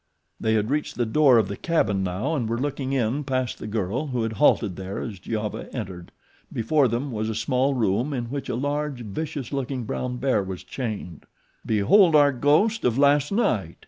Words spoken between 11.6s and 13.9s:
"Behold our ghost of last night!"